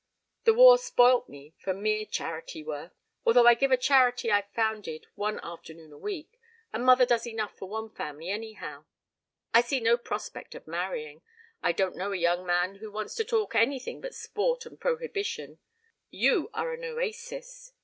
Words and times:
The 0.45 0.55
war 0.55 0.79
spoilt 0.79 1.29
me 1.29 1.53
for 1.59 1.75
mere 1.75 2.07
charity 2.07 2.63
work 2.63 2.95
although 3.23 3.45
I 3.45 3.53
give 3.53 3.69
a 3.69 3.77
charity 3.77 4.31
I 4.31 4.41
founded 4.41 5.05
one 5.13 5.39
afternoon 5.43 5.91
a 5.93 5.97
week 5.99 6.39
and 6.73 6.83
mother 6.83 7.05
does 7.05 7.27
enough 7.27 7.55
for 7.55 7.69
one 7.69 7.91
family 7.91 8.31
anyhow. 8.31 8.85
I 9.53 9.61
see 9.61 9.79
no 9.79 9.97
prospect 9.97 10.55
of 10.55 10.65
marrying 10.65 11.21
I 11.61 11.71
don't 11.71 11.95
know 11.95 12.13
a 12.13 12.17
young 12.17 12.47
man 12.47 12.77
who 12.77 12.89
wants 12.91 13.13
to 13.13 13.23
talk 13.23 13.53
anything 13.53 14.01
but 14.01 14.15
sport 14.15 14.65
and 14.65 14.79
prohibition 14.79 15.59
you 16.09 16.49
are 16.51 16.73
an 16.73 16.83
oasis. 16.83 17.73